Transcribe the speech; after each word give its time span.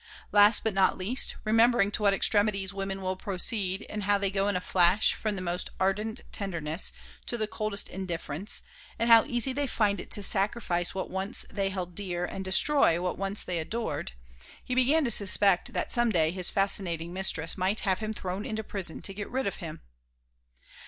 Last 0.31 0.63
but 0.63 0.73
not 0.73 0.97
least, 0.97 1.35
remembering 1.43 1.91
to 1.91 2.01
what 2.01 2.11
extremities 2.15 2.73
women 2.73 3.03
will 3.03 3.15
proceed 3.15 3.85
and 3.87 4.01
how 4.01 4.17
they 4.17 4.31
go 4.31 4.47
in 4.47 4.55
a 4.55 4.59
flash 4.59 5.13
from 5.13 5.35
the 5.35 5.43
most 5.43 5.69
ardent 5.79 6.21
tenderness 6.31 6.91
to 7.27 7.37
the 7.37 7.45
coldest 7.45 7.87
indifference, 7.87 8.63
and 8.97 9.11
how 9.11 9.25
easy 9.25 9.53
they 9.53 9.67
find 9.67 9.99
it 9.99 10.09
to 10.09 10.23
sacrifice 10.23 10.95
what 10.95 11.11
once 11.11 11.45
they 11.51 11.69
held 11.69 11.93
dear 11.93 12.25
and 12.25 12.43
destroy 12.43 12.99
what 12.99 13.19
once 13.19 13.43
they 13.43 13.59
adored, 13.59 14.13
he 14.65 14.73
began 14.73 15.03
to 15.03 15.11
suspect 15.11 15.71
that 15.73 15.91
some 15.91 16.09
day 16.11 16.31
his 16.31 16.49
fascinating 16.49 17.13
mistress 17.13 17.55
might 17.55 17.81
have 17.81 17.99
him 17.99 18.11
thrown 18.15 18.43
into 18.43 18.63
prison 18.63 19.03
to 19.03 19.13
get 19.13 19.29
rid 19.29 19.45
of 19.45 19.57
him. 19.57 19.81